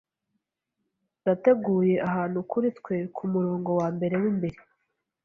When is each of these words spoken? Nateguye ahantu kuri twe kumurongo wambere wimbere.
Nateguye 1.23 1.95
ahantu 2.07 2.39
kuri 2.51 2.67
twe 2.77 2.95
kumurongo 3.15 3.69
wambere 3.79 4.15
wimbere. 4.21 4.57